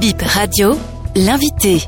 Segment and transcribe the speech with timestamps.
[0.00, 0.76] Bip Radio,
[1.16, 1.80] l'invité.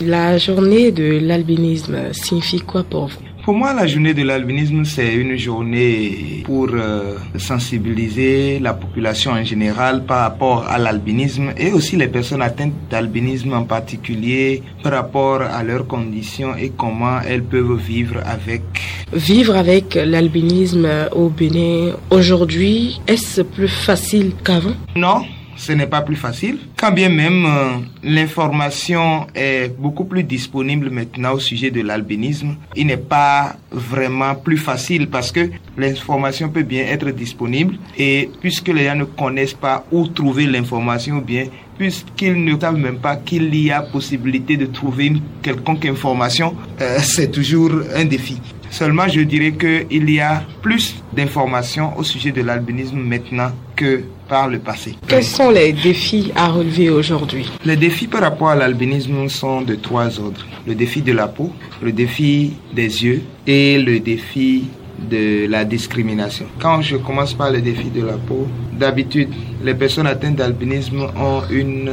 [0.00, 3.18] La journée de l'albinisme signifie quoi pour vous?
[3.44, 9.44] Pour moi, la journée de l'albinisme, c'est une journée pour euh, sensibiliser la population en
[9.44, 15.42] général par rapport à l'albinisme et aussi les personnes atteintes d'albinisme en particulier par rapport
[15.42, 18.64] à leurs conditions et comment elles peuvent vivre avec.
[19.12, 24.74] Vivre avec l'albinisme au Bénin aujourd'hui, est-ce plus facile qu'avant?
[24.96, 25.22] Non,
[25.56, 26.58] ce n'est pas plus facile.
[26.76, 32.86] Quand bien même euh, l'information est beaucoup plus disponible maintenant au sujet de l'albinisme, il
[32.86, 38.84] n'est pas vraiment plus facile parce que l'information peut bien être disponible et puisque les
[38.84, 41.46] gens ne connaissent pas où trouver l'information bien
[41.78, 46.98] puisqu'ils ne savent même pas qu'il y a possibilité de trouver une quelconque information, euh,
[47.00, 48.40] c'est toujours un défi.
[48.70, 54.48] Seulement, je dirais qu'il y a plus d'informations au sujet de l'albinisme maintenant que par
[54.48, 54.96] le passé.
[55.06, 59.74] Quels sont les défis à relever aujourd'hui Les défis par rapport à l'albinisme sont de
[59.76, 60.44] trois ordres.
[60.66, 64.64] Le défi de la peau, le défi des yeux et le défi
[64.98, 66.46] de la discrimination.
[66.58, 69.28] Quand je commence par le défi de la peau, d'habitude,
[69.62, 71.90] les personnes atteintes d'albinisme ont une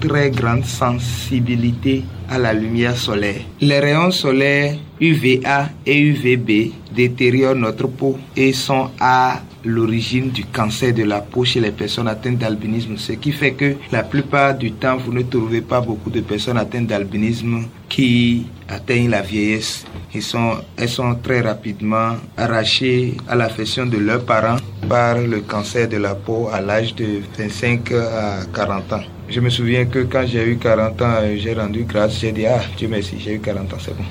[0.00, 3.40] très grande sensibilité à la lumière solaire.
[3.60, 10.94] Les rayons solaires UVA et UVB détériorent notre peau et sont à l'origine du cancer
[10.94, 14.72] de la peau chez les personnes atteintes d'albinisme, ce qui fait que la plupart du
[14.72, 19.84] temps, vous ne trouvez pas beaucoup de personnes atteintes d'albinisme qui atteignent la vieillesse.
[20.14, 24.56] Ils sont, elles sont très rapidement arrachées à l'affection de leurs parents
[24.88, 29.15] par le cancer de la peau à l'âge de 25 à 40 ans.
[29.28, 32.60] Je me souviens que quand j'ai eu 40 ans, j'ai rendu grâce, j'ai dit, ah,
[32.76, 34.04] Dieu merci, j'ai eu 40 ans, c'est bon.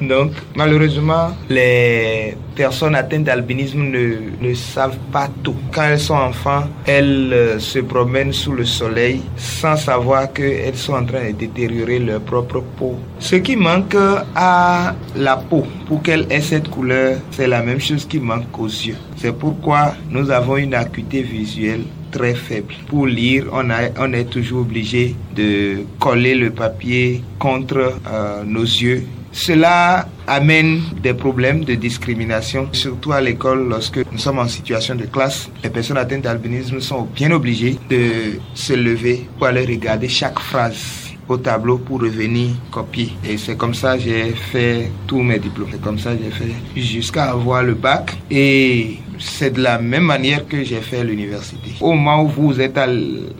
[0.06, 5.54] Donc, malheureusement, les personnes atteintes d'albinisme ne, ne, savent pas tout.
[5.70, 10.94] Quand elles sont enfants, elles euh, se promènent sous le soleil sans savoir qu'elles sont
[10.94, 12.96] en train de détériorer leur propre peau.
[13.18, 13.96] Ce qui manque
[14.34, 18.66] à la peau pour qu'elle ait cette couleur, c'est la même chose qui manque aux
[18.66, 18.96] yeux.
[19.16, 22.74] C'est pourquoi nous avons une acuité visuelle très faible.
[22.88, 29.04] Pour lire, on, est toujours obligé de coller le papier contre euh, nos yeux.
[29.30, 35.04] Cela amène des problèmes de discrimination, surtout à l'école lorsque nous sommes en situation de
[35.04, 35.50] classe.
[35.62, 41.07] Les personnes atteintes d'albinisme sont bien obligées de se lever pour aller regarder chaque phrase
[41.28, 43.12] au tableau pour revenir copier.
[43.28, 45.68] Et c'est comme ça j'ai fait tous mes diplômes.
[45.72, 48.16] C'est comme ça j'ai fait jusqu'à avoir le bac.
[48.30, 51.72] Et c'est de la même manière que j'ai fait l'université.
[51.80, 52.78] Au moment où vous êtes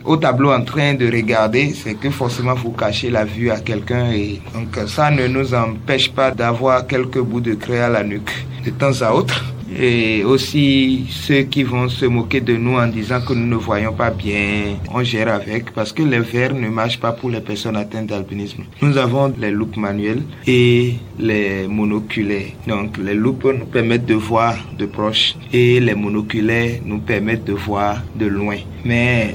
[0.05, 4.11] au tableau en train de regarder, c'est que forcément vous cachez la vue à quelqu'un
[4.11, 8.33] et donc ça ne nous empêche pas d'avoir quelques bouts de craie à la nuque
[8.65, 9.45] de temps à autre
[9.77, 13.93] et aussi ceux qui vont se moquer de nous en disant que nous ne voyons
[13.93, 17.77] pas bien, on gère avec parce que les verres ne marchent pas pour les personnes
[17.77, 18.65] atteintes d'albinisme.
[18.83, 22.53] Nous avons les loupes manuelles et les monoculaires.
[22.67, 27.53] Donc les loupes nous permettent de voir de proche et les monoculaires nous permettent de
[27.53, 28.57] voir de loin.
[28.85, 29.33] Mais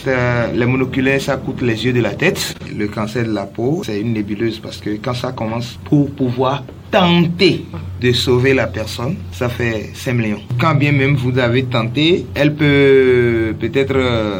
[0.53, 2.55] les monoculaires, ça coûte les yeux de la tête.
[2.75, 6.63] Le cancer de la peau, c'est une nébuleuse parce que quand ça commence pour pouvoir
[6.93, 7.65] tenter
[7.99, 10.41] de sauver la personne, ça fait 5 millions.
[10.59, 13.95] Quand bien même vous avez tenté, elle peut peut-être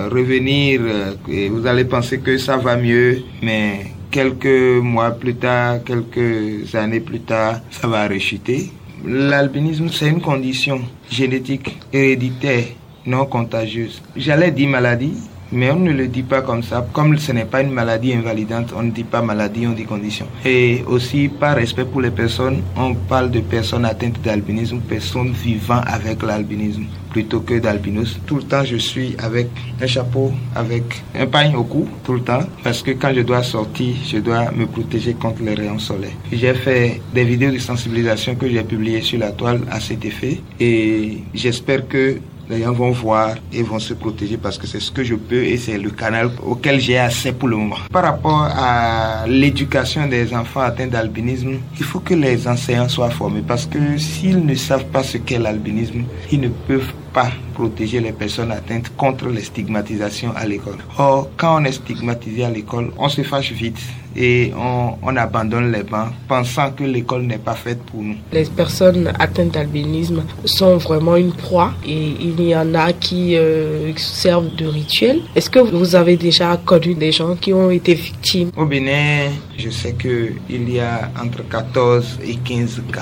[0.10, 0.82] revenir
[1.28, 7.00] et vous allez penser que ça va mieux, mais quelques mois plus tard, quelques années
[7.00, 8.70] plus tard, ça va rechuter.
[9.04, 12.66] L'albinisme, c'est une condition génétique héréditaire
[13.06, 14.02] non contagieuse.
[14.16, 15.14] J'allais dire maladie,
[15.54, 16.86] mais on ne le dit pas comme ça.
[16.92, 20.26] Comme ce n'est pas une maladie invalidante, on ne dit pas maladie, on dit condition.
[20.44, 25.82] Et aussi, par respect pour les personnes, on parle de personnes atteintes d'albinisme, personnes vivant
[25.86, 28.20] avec l'albinisme, plutôt que d'albinos.
[28.26, 29.48] Tout le temps, je suis avec
[29.82, 30.84] un chapeau, avec
[31.16, 34.52] un pagne au cou, tout le temps, parce que quand je dois sortir, je dois
[34.52, 36.18] me protéger contre les rayons solaires.
[36.32, 40.42] J'ai fait des vidéos de sensibilisation que j'ai publiées sur la toile à cet effet,
[40.60, 42.18] et j'espère que
[42.50, 45.44] les gens vont voir et vont se protéger parce que c'est ce que je peux
[45.44, 47.78] et c'est le canal auquel j'ai assez pour le moment.
[47.92, 53.44] Par rapport à l'éducation des enfants atteints d'albinisme, il faut que les enseignants soient formés
[53.48, 58.12] parce que s'ils ne savent pas ce qu'est l'albinisme, ils ne peuvent pas protéger les
[58.12, 60.78] personnes atteintes contre les stigmatisations à l'école.
[60.98, 63.80] Or, quand on est stigmatisé à l'école, on se fâche vite
[64.16, 68.16] et on, on abandonne les bancs pensant que l'école n'est pas faite pour nous.
[68.32, 73.96] Les personnes atteintes d'albinisme sont vraiment une proie et il y en a qui euh,
[73.96, 75.22] servent de rituel.
[75.36, 78.50] Est-ce que vous avez déjà connu des gens qui ont été victimes?
[78.58, 83.02] Au Bénin, je sais qu'il y a entre 14 et 15 cas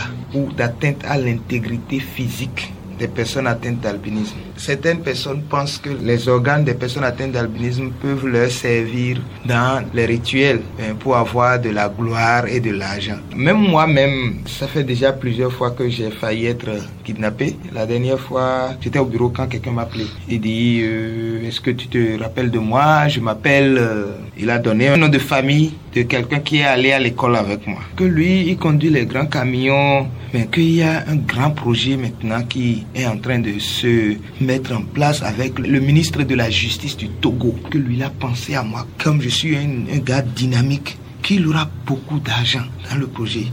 [0.58, 4.38] d'atteinte à l'intégrité physique des personnes atteintes d'albinisme.
[4.58, 10.06] Certaines personnes pensent que les organes des personnes atteintes d'albinisme peuvent leur servir dans les
[10.06, 13.18] rituels hein, pour avoir de la gloire et de l'argent.
[13.36, 16.70] Même moi-même, ça fait déjà plusieurs fois que j'ai failli être
[17.04, 17.56] kidnappé.
[17.74, 20.06] La dernière fois, j'étais au bureau quand quelqu'un m'a appelé.
[20.30, 23.08] Il dit, euh, est-ce que tu te rappelles de moi?
[23.08, 23.78] Je m'appelle...
[23.80, 24.06] Euh,
[24.38, 27.68] il a donné un nom de famille de quelqu'un qui est allé à l'école avec
[27.68, 27.80] moi.
[27.96, 32.44] Que lui, il conduit les grands camions, mais qu'il y a un grand projet maintenant
[32.44, 36.98] qui est en train de se mettre en place avec le ministre de la Justice
[36.98, 37.56] du Togo.
[37.70, 41.70] Que lui, a pensé à moi comme je suis un, un gars dynamique, qu'il aura
[41.86, 43.46] beaucoup d'argent dans le projet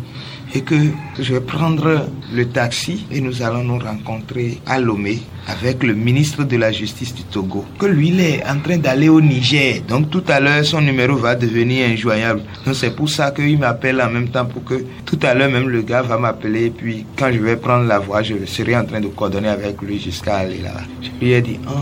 [0.54, 0.74] et que
[1.18, 6.44] je vais prendre le taxi et nous allons nous rencontrer à Lomé avec le ministre
[6.44, 7.64] de la Justice du Togo.
[7.78, 9.82] Que lui, il est en train d'aller au Niger.
[9.88, 12.42] Donc tout à l'heure, son numéro va devenir injoignable.
[12.66, 15.68] Donc c'est pour ça qu'il m'appelle en même temps pour que tout à l'heure, même
[15.68, 16.66] le gars va m'appeler.
[16.66, 19.80] Et puis quand je vais prendre la voie, je serai en train de coordonner avec
[19.80, 20.72] lui jusqu'à aller là.
[21.02, 21.72] Je lui ai dit, oh,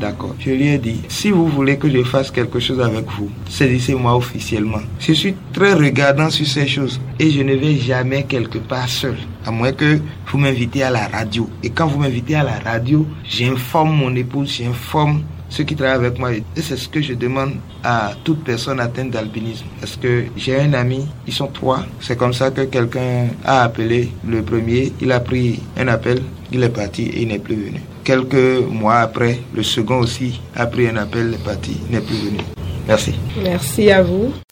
[0.00, 0.34] d'accord.
[0.38, 4.14] Je lui ai dit, si vous voulez que je fasse quelque chose avec vous, saisissez-moi
[4.14, 4.80] officiellement.
[5.00, 9.16] Je suis très regardant sur ces choses et je ne vais jamais quelque part seul.
[9.46, 11.48] À moins que vous m'invitez à la radio.
[11.62, 16.18] Et quand vous m'invitez à la radio, j'informe mon épouse, j'informe ceux qui travaillent avec
[16.18, 16.32] moi.
[16.32, 17.54] Et c'est ce que je demande
[17.84, 19.66] à toute personne atteinte d'albinisme.
[19.80, 21.84] Parce que j'ai un ami, ils sont trois.
[22.00, 24.92] C'est comme ça que quelqu'un a appelé le premier.
[25.00, 26.22] Il a pris un appel,
[26.52, 27.80] il est parti et il n'est plus venu.
[28.02, 32.02] Quelques mois après, le second aussi a pris un appel, il est parti, il n'est
[32.02, 32.38] plus venu.
[32.86, 33.14] Merci.
[33.42, 34.34] Merci à vous.